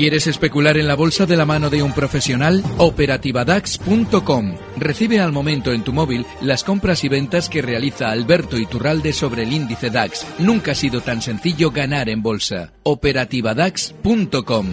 [0.00, 2.64] ¿Quieres especular en la bolsa de la mano de un profesional?
[2.78, 4.54] Operativadax.com.
[4.78, 9.42] Recibe al momento en tu móvil las compras y ventas que realiza Alberto Iturralde sobre
[9.42, 10.26] el índice DAX.
[10.38, 12.72] Nunca ha sido tan sencillo ganar en bolsa.
[12.82, 14.68] Operativadax.com.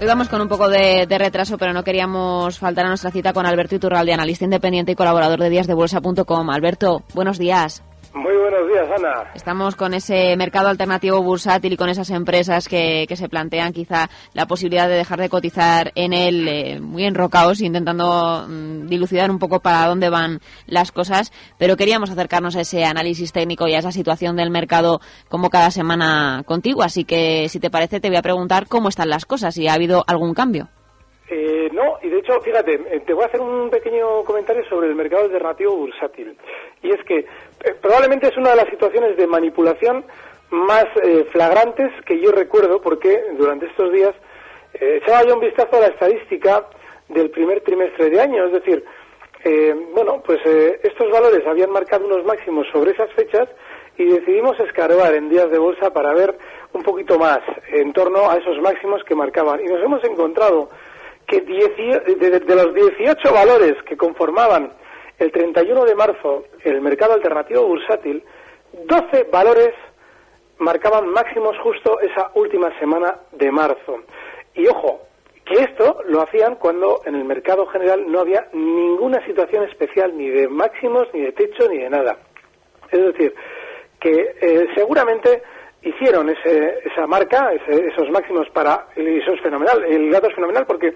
[0.00, 3.46] Hoy vamos con un poco de, retraso, pero no queríamos faltar a nuestra cita con
[3.46, 6.50] Alberto Iturralde, analista independiente y colaborador de díasdebolsa.com.
[6.50, 7.84] Alberto, buenos días.
[8.14, 9.32] Muy buenos días, Ana.
[9.34, 14.08] Estamos con ese mercado alternativo bursátil y con esas empresas que, que se plantean quizá
[14.34, 19.40] la posibilidad de dejar de cotizar en él, eh, muy enrocados, intentando mm, dilucidar un
[19.40, 21.32] poco para dónde van las cosas.
[21.58, 25.72] Pero queríamos acercarnos a ese análisis técnico y a esa situación del mercado como cada
[25.72, 26.84] semana contigo.
[26.84, 29.74] Así que, si te parece, te voy a preguntar cómo están las cosas, si ha
[29.74, 30.68] habido algún cambio.
[31.30, 34.88] Eh, no, y de hecho, fíjate, eh, te voy a hacer un pequeño comentario sobre
[34.88, 36.36] el mercado alternativo bursátil.
[36.82, 37.24] Y es que
[37.80, 40.04] probablemente es una de las situaciones de manipulación
[40.50, 44.14] más eh, flagrantes que yo recuerdo, porque durante estos días
[44.74, 46.66] eh, echaba yo un vistazo a la estadística
[47.08, 48.84] del primer trimestre de año, es decir,
[49.92, 50.40] bueno, pues
[50.82, 53.46] estos valores habían marcado unos máximos sobre esas fechas
[53.98, 56.34] y decidimos escarbar en días de bolsa para ver
[56.72, 59.60] un poquito más en torno a esos máximos que marcaban.
[59.60, 60.70] Y nos hemos encontrado
[61.26, 64.72] que de, de los 18 valores que conformaban
[65.18, 68.22] el 31 de marzo, el mercado alternativo bursátil,
[68.72, 69.72] 12 valores
[70.58, 74.02] marcaban máximos justo esa última semana de marzo.
[74.54, 75.00] Y ojo,
[75.44, 80.28] que esto lo hacían cuando en el mercado general no había ninguna situación especial, ni
[80.28, 82.16] de máximos, ni de techo, ni de nada.
[82.90, 83.34] Es decir,
[84.00, 85.42] que eh, seguramente
[85.82, 90.64] hicieron ese, esa marca, esos máximos para, y eso es fenomenal, el dato es fenomenal
[90.66, 90.94] porque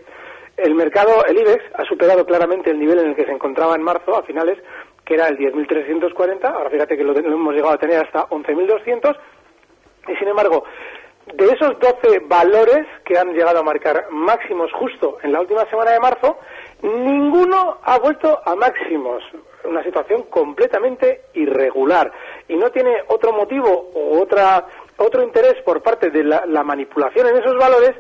[0.59, 3.83] el mercado, el IBEX, ha superado claramente el nivel en el que se encontraba en
[3.83, 4.59] marzo, a finales,
[5.05, 6.45] que era el 10.340.
[6.45, 9.17] Ahora fíjate que lo, hemos llegado a tener hasta 11.200.
[10.09, 10.65] Y sin embargo,
[11.35, 15.93] de esos 12 valores que han llegado a marcar máximos justo en la última semana
[15.93, 16.39] de marzo,
[16.83, 19.23] ninguno ha vuelto a máximos.
[19.65, 22.11] Una situación completamente irregular.
[22.49, 24.67] Y no tiene otro motivo o otra,
[24.97, 27.93] otro interés por parte de la manipulación en esos valores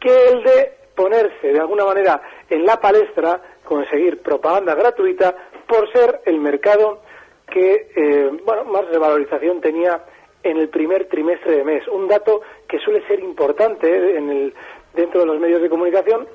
[0.00, 2.20] que el de ponerse de alguna manera
[2.50, 5.36] en la palestra, conseguir propaganda gratuita
[5.68, 7.02] por ser el mercado
[7.48, 10.02] que eh, bueno, más revalorización tenía
[10.42, 11.86] en el primer trimestre de mes.
[11.88, 14.54] Un dato que suele ser importante eh, en el,
[14.94, 16.26] dentro de los medios de comunicación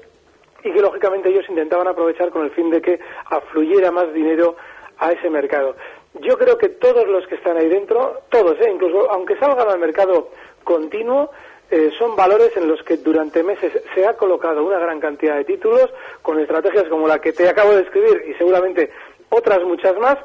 [0.63, 4.55] y que lógicamente ellos intentaban aprovechar con el fin de que afluyera más dinero
[4.97, 5.75] a ese mercado.
[6.19, 8.69] Yo creo que todos los que están ahí dentro, todos, ¿eh?
[8.71, 10.29] incluso aunque salgan al mercado
[10.63, 11.31] continuo,
[11.71, 15.45] eh, son valores en los que durante meses se ha colocado una gran cantidad de
[15.45, 15.89] títulos
[16.21, 18.91] con estrategias como la que te acabo de escribir y seguramente
[19.29, 20.17] otras muchas más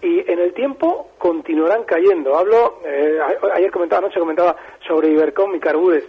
[0.00, 2.38] y en el tiempo continuarán cayendo.
[2.38, 3.18] Hablo, eh,
[3.54, 4.54] ayer comentaba, anoche comentaba
[4.86, 6.04] sobre Ibercom y Carbures.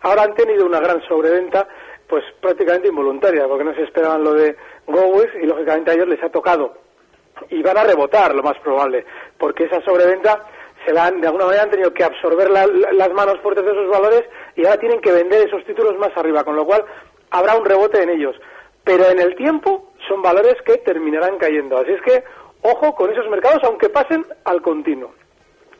[0.00, 1.68] Ahora han tenido una gran sobreventa,
[2.08, 4.56] pues prácticamente involuntaria, porque no se esperaban lo de
[4.86, 6.72] Gowes y lógicamente a ellos les ha tocado.
[7.50, 9.04] Y van a rebotar, lo más probable,
[9.36, 10.46] porque esa sobreventa
[10.86, 14.24] se de alguna manera han tenido que absorber las manos fuertes de esos valores
[14.56, 16.84] y ahora tienen que vender esos títulos más arriba, con lo cual
[17.30, 18.36] habrá un rebote en ellos.
[18.84, 21.78] Pero en el tiempo son valores que terminarán cayendo.
[21.78, 22.24] Así es que
[22.62, 25.12] ojo con esos mercados, aunque pasen al continuo.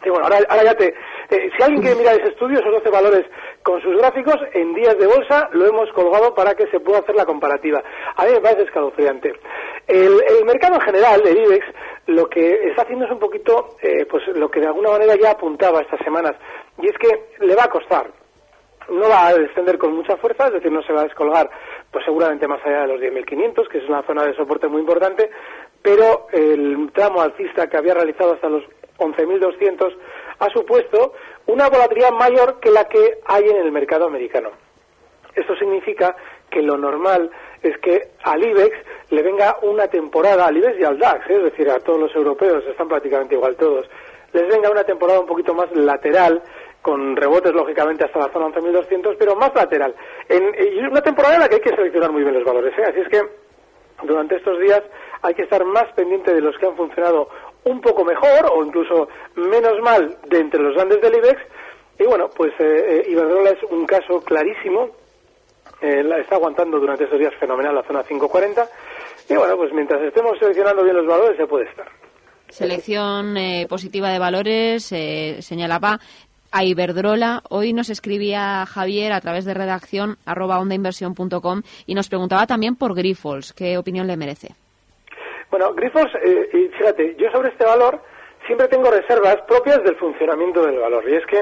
[0.05, 0.94] Y bueno, ahora, ahora ya te...
[1.31, 3.27] Eh, si alguien quiere mirar ese estudio, esos 12 valores
[3.62, 7.15] con sus gráficos, en días de bolsa lo hemos colgado para que se pueda hacer
[7.15, 7.82] la comparativa.
[8.17, 9.34] A mí me parece escalofriante.
[9.87, 11.67] El, el mercado en general, el IBEX,
[12.06, 15.33] lo que está haciendo es un poquito, eh, pues lo que de alguna manera ya
[15.33, 16.34] apuntaba estas semanas,
[16.78, 18.11] y es que le va a costar.
[18.88, 21.49] No va a descender con mucha fuerza, es decir, no se va a descolgar,
[21.93, 25.31] pues seguramente más allá de los 10.500, que es una zona de soporte muy importante,
[25.81, 28.65] pero el tramo alcista que había realizado hasta los
[28.99, 29.97] 11.200
[30.41, 31.15] ha supuesto
[31.47, 34.50] una volatilidad mayor que la que hay en el mercado americano.
[35.34, 36.17] Esto significa
[36.50, 37.31] que lo normal
[37.62, 38.77] es que al IBEX
[39.11, 41.37] le venga una temporada, al IBEX y al DAX, ¿eh?
[41.37, 43.88] es decir, a todos los europeos, están prácticamente igual todos,
[44.33, 46.43] les venga una temporada un poquito más lateral,
[46.82, 49.94] con rebotes lógicamente hasta la zona 11.200, pero más lateral.
[50.29, 52.85] En, y una temporada en la que hay que seleccionar muy bien los valores, ¿eh?
[52.88, 53.20] así es que
[54.02, 54.82] durante estos días
[55.23, 57.29] hay que estar más pendiente de los que han funcionado
[57.64, 61.41] un poco mejor o incluso menos mal de entre los grandes del IBEX.
[61.99, 64.88] Y bueno, pues eh, eh Iberdrola es un caso clarísimo
[65.81, 68.69] eh, la está aguantando durante estos días fenomenal la zona 540.
[69.29, 71.87] Y bueno, pues mientras estemos seleccionando bien los valores, se puede estar.
[72.49, 76.00] Selección eh, positiva de valores, eh, señalaba
[76.50, 77.43] a Iberdrola.
[77.49, 82.94] Hoy nos escribía Javier a través de redacción arroba ondainversión.com y nos preguntaba también por
[82.94, 83.53] Grifols.
[83.53, 84.49] ¿Qué opinión le merece?
[85.50, 88.03] Bueno, Grifols, eh, fíjate, yo sobre este valor
[88.47, 91.09] siempre tengo reservas propias del funcionamiento del valor.
[91.09, 91.41] Y es que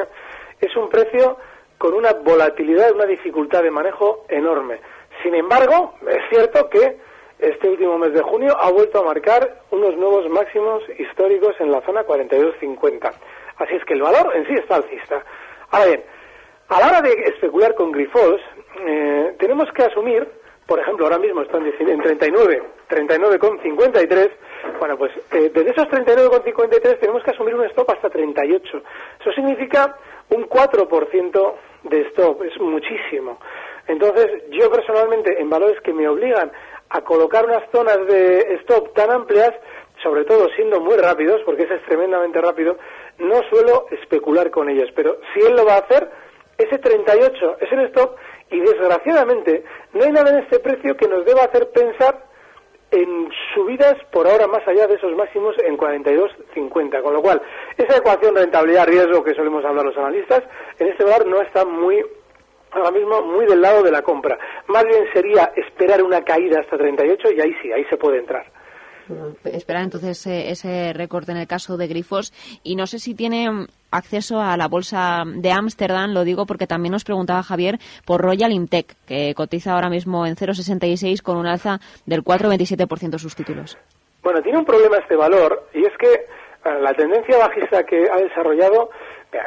[0.61, 1.39] es un precio
[1.79, 4.81] con una volatilidad, una dificultad de manejo enorme.
[5.23, 6.99] Sin embargo, es cierto que
[7.39, 11.81] este último mes de junio ha vuelto a marcar unos nuevos máximos históricos en la
[11.83, 13.13] zona 42.50.
[13.59, 15.25] Así es que el valor en sí está alcista.
[15.71, 16.05] Ahora bien,
[16.69, 18.41] a la hora de especular con grifos,
[18.87, 20.29] eh, tenemos que asumir,
[20.67, 24.31] por ejemplo, ahora mismo están en 39, 39,53.
[24.79, 28.83] Bueno, pues eh, desde esos 39,53 tenemos que asumir un stop hasta 38.
[29.21, 29.97] Eso significa
[30.31, 31.55] un 4%
[31.85, 33.39] de stop, es muchísimo.
[33.87, 36.53] Entonces, yo personalmente, en valores que me obligan
[36.91, 39.53] a colocar unas zonas de stop tan amplias,
[40.03, 42.77] sobre todo siendo muy rápidos, porque ese es tremendamente rápido,
[43.19, 44.91] no suelo especular con ellos.
[44.95, 46.09] Pero si él lo va a hacer,
[46.57, 48.17] ese 38 es el stop
[48.51, 52.28] y desgraciadamente no hay nada en este precio que nos deba hacer pensar
[52.91, 57.03] en subidas por ahora más allá de esos máximos en 42.50.
[57.03, 57.41] Con lo cual,
[57.77, 60.43] esa ecuación rentabilidad-riesgo que solemos hablar los analistas,
[60.79, 62.03] en este valor no está muy
[62.71, 64.39] ahora mismo muy del lado de la compra.
[64.67, 68.47] Más bien sería esperar una caída hasta 38 y ahí sí, ahí se puede entrar.
[69.45, 72.33] Esperar entonces ese, ese recorte en el caso de Grifos
[72.63, 76.93] y no sé si tiene acceso a la bolsa de Ámsterdam, lo digo porque también
[76.93, 81.81] nos preguntaba Javier por Royal Intec, que cotiza ahora mismo en 0,66 con un alza
[82.07, 83.79] del 4,27% sus títulos.
[84.23, 88.17] Bueno, tiene un problema este valor y es que eh, la tendencia bajista que ha
[88.17, 88.91] desarrollado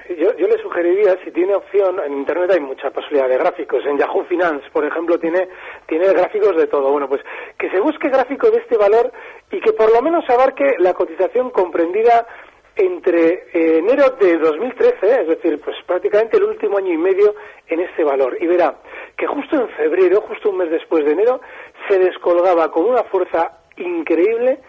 [0.09, 3.83] yo, yo, le sugeriría, si tiene opción, en Internet hay mucha posibilidad de gráficos.
[3.85, 5.47] En Yahoo Finance, por ejemplo, tiene,
[5.87, 6.91] tiene gráficos de todo.
[6.91, 7.21] Bueno, pues
[7.57, 9.11] que se busque gráfico de este valor
[9.51, 12.27] y que por lo menos abarque la cotización comprendida
[12.75, 17.35] entre eh, enero de 2013, es decir, pues prácticamente el último año y medio
[17.67, 18.37] en este valor.
[18.39, 18.75] Y verá
[19.17, 21.41] que justo en febrero, justo un mes después de enero,
[21.89, 24.59] se descolgaba con una fuerza increíble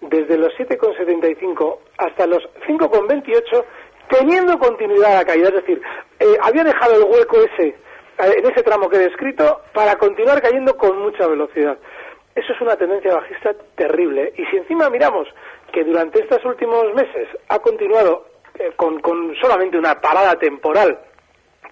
[0.00, 3.64] desde los 7,75 hasta los 5,28
[4.10, 5.80] teniendo continuidad la caída, es decir,
[6.18, 10.42] eh, había dejado el hueco ese, eh, en ese tramo que he descrito, para continuar
[10.42, 11.78] cayendo con mucha velocidad.
[12.34, 14.32] Eso es una tendencia bajista terrible.
[14.36, 15.28] Y si encima miramos
[15.72, 18.26] que durante estos últimos meses ha continuado
[18.58, 19.00] eh, con,
[19.40, 20.98] solamente una parada temporal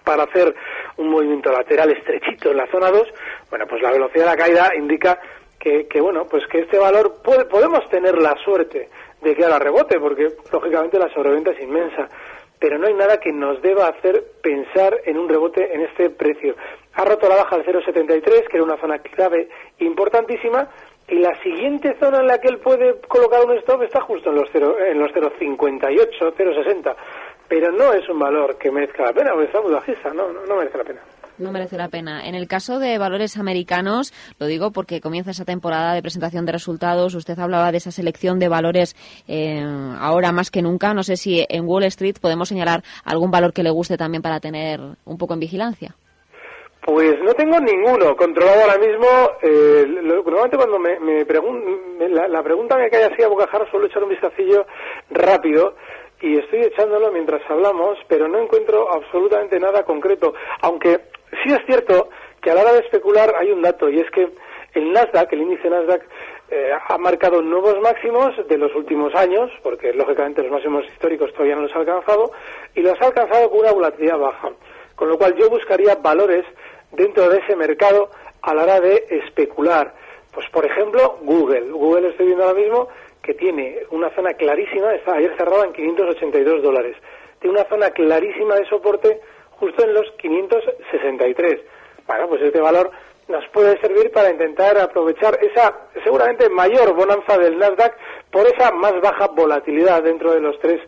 [0.03, 0.53] para hacer
[0.97, 3.07] un movimiento lateral estrechito en la zona 2,
[3.49, 5.19] bueno, pues la velocidad de la caída indica
[5.59, 8.89] que, bueno, pues que este valor podemos tener la suerte
[9.21, 12.07] de que haga rebote, porque lógicamente la sobreventa es inmensa
[12.59, 16.55] pero no hay nada que nos deba hacer pensar en un rebote en este precio.
[16.93, 19.47] Ha roto la baja al 0,73, que era una zona clave
[19.79, 20.69] importantísima,
[21.07, 24.35] y la siguiente zona en la que él puede colocar un stop está justo en
[24.35, 26.95] los 0, en los 0,58, 0,60,
[27.47, 30.55] pero no es un valor que merezca la pena, porque está muy bajista, no, no
[30.55, 31.01] merece la pena
[31.39, 32.27] no merece la pena.
[32.27, 36.51] En el caso de valores americanos, lo digo porque comienza esa temporada de presentación de
[36.51, 37.15] resultados.
[37.15, 38.95] Usted hablaba de esa selección de valores
[39.27, 39.63] eh,
[39.99, 40.93] ahora más que nunca.
[40.93, 44.39] No sé si en Wall Street podemos señalar algún valor que le guste también para
[44.39, 45.95] tener un poco en vigilancia.
[46.81, 49.07] Pues no tengo ninguno controlado ahora mismo.
[49.41, 51.25] Eh, normalmente cuando me, me
[52.09, 54.65] la, la, pregunta me cae así a bocajarro suelo echar un vistacillo
[55.11, 55.75] rápido
[56.21, 60.33] y estoy echándolo mientras hablamos, pero no encuentro absolutamente nada concreto.
[60.61, 60.99] Aunque
[61.43, 62.09] Sí es cierto
[62.41, 64.29] que a la hora de especular hay un dato y es que
[64.73, 66.03] el Nasdaq, el índice Nasdaq,
[66.51, 71.55] eh, ha marcado nuevos máximos de los últimos años, porque lógicamente los máximos históricos todavía
[71.55, 72.31] no los ha alcanzado,
[72.75, 74.49] y los ha alcanzado con una volatilidad baja.
[74.95, 76.45] Con lo cual yo buscaría valores
[76.91, 78.09] dentro de ese mercado
[78.41, 79.93] a la hora de especular.
[80.33, 81.69] Pues por ejemplo, Google.
[81.71, 82.87] Google estoy viendo ahora mismo
[83.21, 86.95] que tiene una zona clarísima, está ayer cerrada en 582 dólares.
[87.39, 89.21] Tiene una zona clarísima de soporte
[89.59, 91.61] justo en los 563.
[92.07, 92.91] Bueno, pues este valor
[93.27, 97.95] nos puede servir para intentar aprovechar esa seguramente mayor bonanza del Nasdaq
[98.31, 100.81] por esa más baja volatilidad dentro de los tres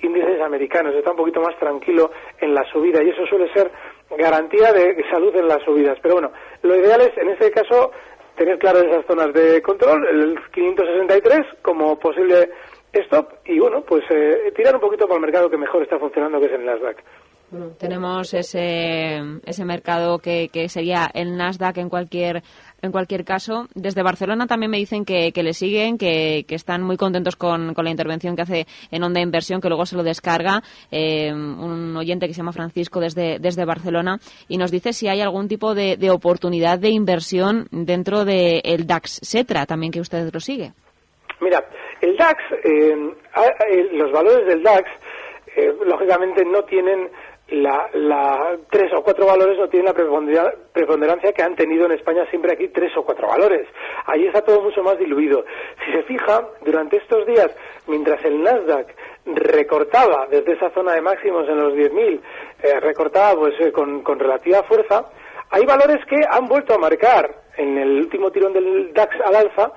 [0.00, 0.94] índices americanos.
[0.94, 3.70] Está un poquito más tranquilo en la subida y eso suele ser
[4.10, 5.98] garantía de salud en las subidas.
[6.02, 7.92] Pero bueno, lo ideal es en este caso
[8.36, 12.50] tener claro esas zonas de control, el 563 como posible
[12.92, 16.38] stop y bueno, pues eh, tirar un poquito por el mercado que mejor está funcionando
[16.38, 17.02] que es el Nasdaq
[17.78, 22.42] tenemos ese, ese mercado que, que sería el Nasdaq en cualquier
[22.82, 23.68] en cualquier caso.
[23.74, 27.74] Desde Barcelona también me dicen que, que le siguen, que, que, están muy contentos con,
[27.74, 31.96] con, la intervención que hace en Onda Inversión, que luego se lo descarga eh, un
[31.96, 35.74] oyente que se llama Francisco desde, desde Barcelona y nos dice si hay algún tipo
[35.74, 40.72] de, de oportunidad de inversión dentro del DAX Setra, también que usted lo sigue.
[41.40, 41.64] Mira,
[42.00, 42.96] el DAX, eh,
[43.92, 44.88] los valores del DAX,
[45.56, 47.10] eh, lógicamente no tienen
[47.48, 52.26] la, la, tres o cuatro valores no tienen la preponderancia que han tenido en España
[52.28, 53.68] siempre aquí tres o cuatro valores.
[54.06, 55.44] Ahí está todo mucho más diluido.
[55.84, 57.50] Si se fija, durante estos días,
[57.86, 58.88] mientras el Nasdaq
[59.26, 62.20] recortaba desde esa zona de máximos en los 10.000,
[62.62, 65.08] eh, recortaba pues eh, con, con relativa fuerza,
[65.50, 69.72] hay valores que han vuelto a marcar en el último tirón del DAX al alza,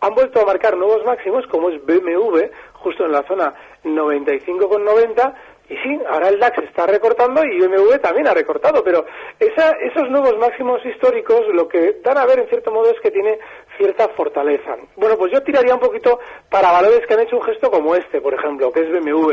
[0.00, 2.40] han vuelto a marcar nuevos máximos, como es BMW,
[2.74, 3.54] justo en la zona
[3.84, 5.34] 95,90,
[5.68, 9.06] y sí, ahora el DAX está recortando y BMW también ha recortado, pero
[9.40, 13.10] esa, esos nuevos máximos históricos lo que dan a ver en cierto modo es que
[13.10, 13.38] tiene
[13.78, 14.76] cierta fortaleza.
[14.96, 18.20] Bueno, pues yo tiraría un poquito para valores que han hecho un gesto como este,
[18.20, 19.32] por ejemplo, que es BMW.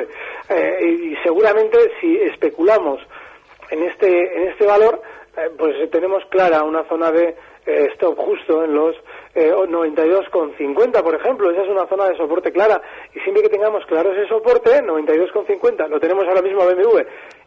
[0.50, 3.02] Eh, y seguramente si especulamos
[3.70, 5.02] en este, en este valor,
[5.36, 7.36] eh, pues tenemos clara una zona de
[7.66, 8.96] eh, stop justo en los
[9.36, 11.52] eh, 92,50, por ejemplo.
[11.52, 12.82] Esa es una zona de soporte clara.
[13.14, 17.00] Y siempre que tengamos claro ese soporte, 92,50, lo tenemos ahora mismo a BMW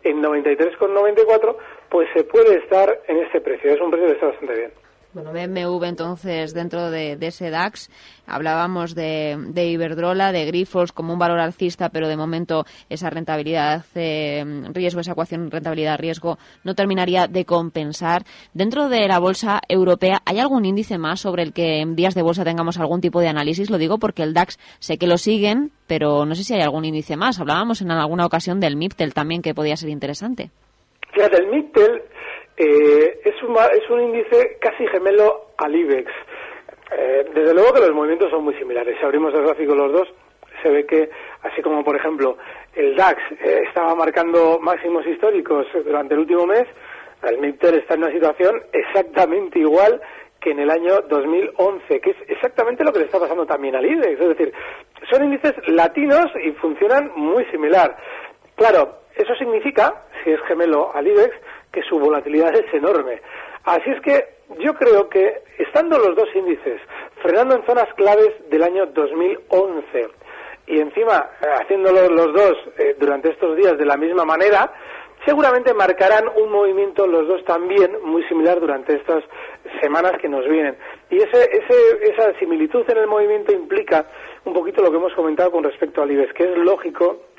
[0.05, 1.57] en 93,94,
[1.89, 3.73] pues se puede estar en este precio.
[3.73, 4.84] Es un precio que está bastante bien.
[5.15, 7.89] Bueno, BMW entonces dentro de, ese DAX
[8.27, 14.45] hablábamos de, Iberdrola, de Grifos como un valor alcista, pero de momento esa rentabilidad eh,
[14.73, 18.25] riesgo, esa ecuación rentabilidad riesgo no terminaría de compensar.
[18.55, 22.23] Dentro de la bolsa europea, ¿hay algún índice más sobre el que en días de
[22.23, 23.71] bolsa tengamos algún tipo de análisis?
[23.71, 26.87] Lo digo porque el DAX sé que lo siguen, pero no sé si hay algún
[26.87, 27.39] índice más.
[27.39, 30.51] Hablábamos en alguna ocasión del MIPTEL también que podía ser interesante.
[31.13, 32.03] Fíjate, el MIPTEL
[32.57, 36.11] eh, es, un, es un índice casi gemelo al IBEX.
[36.97, 38.97] Eh, desde luego que los movimientos son muy similares.
[38.99, 40.09] Si abrimos el gráfico los dos,
[40.63, 41.11] se ve que,
[41.43, 42.37] así como por ejemplo
[42.75, 46.65] el DAX eh, estaba marcando máximos históricos durante el último mes,
[47.23, 50.01] el MIPTEL está en una situación exactamente igual
[50.41, 53.87] que en el año 2011, que es exactamente lo que le está pasando también al
[53.87, 54.21] IBEX.
[54.21, 54.53] Es decir,
[55.11, 57.97] son índices latinos y funcionan muy similar.
[58.55, 61.35] Claro, eso significa, si es gemelo al IBEX,
[61.75, 63.21] que su volatilidad es enorme.
[63.65, 66.81] Así es que yo creo que estando los dos índices
[67.21, 70.09] frenando en zonas claves del año 2011
[70.67, 74.73] y encima eh, haciéndolo los dos eh, durante estos días de la misma manera,
[75.27, 79.25] seguramente marcarán un movimiento los dos también muy similar durante estas
[79.81, 80.77] semanas que nos vienen.
[81.11, 81.51] Y ese,
[82.03, 84.07] esa similitud en el movimiento implica
[84.45, 87.34] un poquito lo que hemos comentado con respecto al IBEX, que es lógico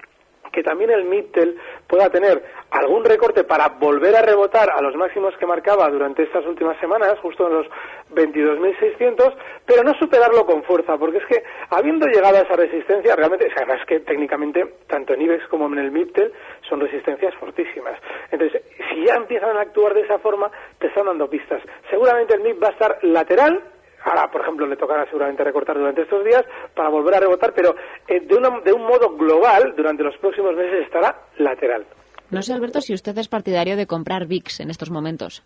[0.55, 5.35] que también el MIPTEL pueda tener algún recorte para volver a rebotar a los máximos
[5.37, 7.67] que marcaba durante estas últimas semanas, justo en los
[8.13, 9.35] 22.600,
[9.65, 13.85] pero no superarlo con fuerza, porque es que habiendo llegado a esa resistencia, realmente, además
[13.85, 16.31] que técnicamente, tanto en IBEX como en el MIPTEL,
[16.69, 17.99] son resistencias fortísimas.
[18.31, 21.61] Entonces, si ya empiezan a actuar de esa forma, te están dando pistas.
[21.89, 23.74] Seguramente el MIP va a estar lateral
[24.05, 26.43] Ahora, por ejemplo, le tocará seguramente recortar durante estos días
[26.75, 27.75] para volver a rebotar, pero
[28.07, 31.85] eh, de, de un modo global, durante los próximos meses estará lateral.
[32.29, 35.43] No sé, Alberto, si usted es partidario de comprar VIX en estos momentos.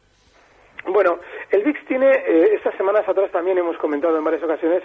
[0.85, 1.19] Bueno,
[1.51, 4.83] el VIX tiene, eh, estas semanas atrás también hemos comentado en varias ocasiones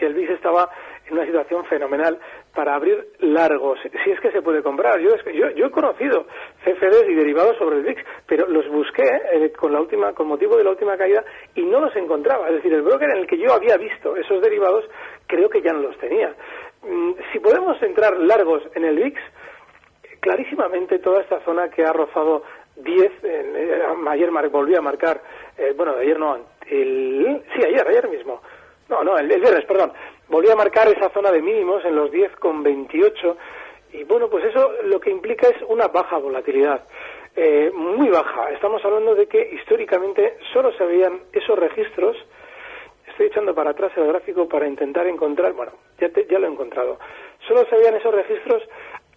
[0.00, 0.70] que el VIX estaba
[1.06, 2.18] en una situación fenomenal
[2.54, 4.98] para abrir largos, si es que se puede comprar.
[4.98, 6.26] Yo, yo, yo he conocido
[6.64, 10.56] CFDs y derivados sobre el VIX, pero los busqué eh, con, la última, con motivo
[10.56, 11.22] de la última caída
[11.54, 12.48] y no los encontraba.
[12.48, 14.86] Es decir, el broker en el que yo había visto esos derivados
[15.26, 16.34] creo que ya no los tenía.
[16.82, 19.20] Mm, si podemos entrar largos en el VIX,
[20.20, 22.42] clarísimamente toda esta zona que ha rozado
[22.76, 25.20] 10, eh, ayer volví a marcar,
[25.58, 28.40] eh, bueno, ayer no, el, sí, ayer, ayer mismo,
[28.90, 29.92] no, no, el, viernes, perdón,
[30.28, 33.36] volví a marcar esa zona de mínimos en los 10,28
[33.92, 36.84] y bueno, pues eso lo que implica es una baja volatilidad.
[37.36, 38.50] Eh, muy baja.
[38.50, 42.16] Estamos hablando de que históricamente solo se veían esos registros.
[43.06, 46.98] Estoy echando para atrás el gráfico para intentar encontrar, bueno, ya, ya lo he encontrado.
[47.46, 48.62] Solo se veían esos registros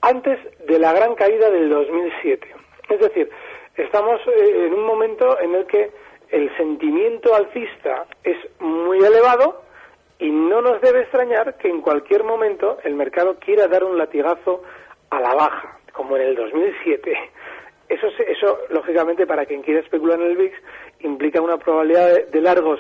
[0.02, 2.48] antes de la gran caída del 2007.
[2.90, 3.30] Es decir,
[3.76, 5.92] estamos eh, en un momento en el que
[6.30, 9.63] el sentimiento alcista es muy elevado
[10.20, 14.64] y no nos debe extrañar que en cualquier momento el mercado quiera dar un latigazo
[15.10, 17.14] a la baja, como en el 2007.
[17.90, 20.56] Eso, eso lógicamente, para quien quiera especular en el VIX,
[21.02, 22.80] implica una probabilidad de, largos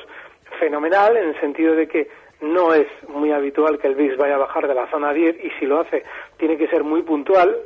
[0.60, 2.08] fenomenal, en el sentido de que
[2.42, 5.50] no es muy habitual que el VIX vaya a bajar de la zona 10 y
[5.60, 6.04] si lo hace
[6.38, 7.58] tiene que ser muy puntual.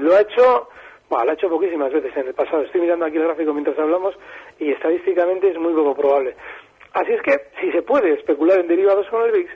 [0.00, 0.68] Lo ha hecho
[1.12, 2.62] bueno, lo ha hecho poquísimas veces en el pasado.
[2.62, 4.14] Estoy mirando aquí el gráfico mientras hablamos
[4.58, 6.34] y estadísticamente es muy poco probable.
[6.94, 9.50] Así es que, si se puede especular en derivados con el VIX,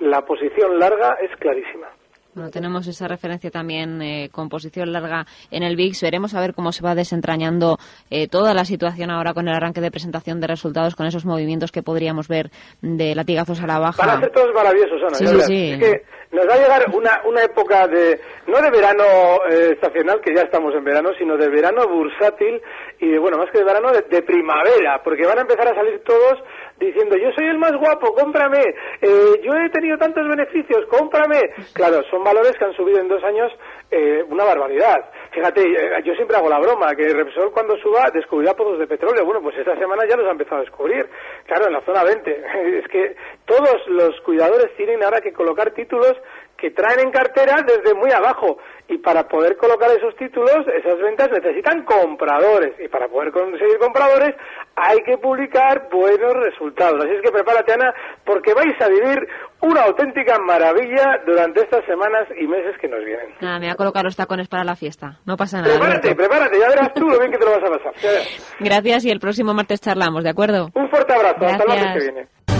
[0.00, 1.88] la posición larga es clarísima.
[2.34, 6.00] Bueno, tenemos esa referencia también eh, con posición larga en el VIX.
[6.00, 7.76] Veremos a ver cómo se va desentrañando
[8.08, 11.72] eh, toda la situación ahora con el arranque de presentación de resultados, con esos movimientos
[11.72, 12.50] que podríamos ver
[12.82, 14.06] de latigazos a la baja.
[14.06, 15.14] Van a ser todos maravillosos, Ana.
[15.14, 15.72] Sí, sí, sí.
[15.72, 19.04] Es que nos va a llegar una, una época de, no de verano
[19.50, 22.60] eh, estacional, que ya estamos en verano, sino de verano bursátil
[23.00, 26.02] y de, bueno, más que de verano, de, primavera, porque van a empezar a salir
[26.04, 26.38] todos
[26.78, 28.60] diciendo yo soy el más guapo, cómprame,
[29.02, 31.40] eh, yo he tenido tantos beneficios, cómprame.
[31.74, 33.52] Claro, son valores que han subido en dos años
[33.90, 35.10] eh, una barbaridad.
[35.32, 39.24] Fíjate, eh, yo siempre hago la broma, que Repsol cuando suba descubrirá pozos de petróleo.
[39.24, 41.08] Bueno, pues esta semana ya los ha empezado a descubrir.
[41.46, 42.30] Claro, en la zona 20.
[42.80, 46.16] Es que todos los cuidadores tienen ahora que colocar títulos
[46.60, 48.58] que traen en cartera desde muy abajo.
[48.88, 52.74] Y para poder colocar esos títulos, esas ventas necesitan compradores.
[52.78, 54.34] Y para poder conseguir compradores
[54.76, 57.04] hay que publicar buenos resultados.
[57.04, 59.28] Así es que prepárate, Ana, porque vais a vivir
[59.60, 63.28] una auténtica maravilla durante estas semanas y meses que nos vienen.
[63.40, 65.18] Nada, me voy a colocar los tacones para la fiesta.
[65.24, 65.78] No pasa nada.
[65.78, 67.92] Prepárate, prepárate, ya verás tú lo bien que te lo vas a pasar.
[68.60, 70.70] Gracias y el próximo martes charlamos, ¿de acuerdo?
[70.74, 72.59] Un fuerte abrazo, hasta el martes que viene.